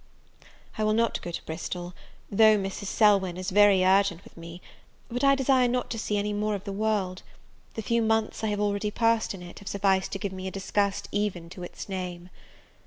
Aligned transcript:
I 0.79 0.83
will 0.83 0.95
not 0.95 1.21
go 1.21 1.29
to 1.29 1.45
Bristol, 1.45 1.93
though 2.31 2.57
Mrs. 2.57 2.87
Selwyn 2.87 3.37
is 3.37 3.51
very 3.51 3.85
urgent 3.85 4.23
with 4.23 4.35
me; 4.35 4.59
but 5.09 5.23
I 5.23 5.35
desire 5.35 5.67
not 5.67 5.91
to 5.91 5.99
see 5.99 6.17
any 6.17 6.33
more 6.33 6.55
of 6.55 6.63
the 6.63 6.71
world! 6.73 7.21
the 7.75 7.83
few 7.83 8.01
months 8.01 8.43
I 8.43 8.47
have 8.47 8.59
already 8.59 8.89
passed 8.89 9.35
in 9.35 9.43
it, 9.43 9.59
have 9.59 9.67
sufficed 9.67 10.11
to 10.13 10.17
give 10.17 10.31
me 10.33 10.47
a 10.47 10.49
disgust 10.49 11.07
even 11.11 11.51
to 11.51 11.61
its 11.61 11.87
name. 11.87 12.31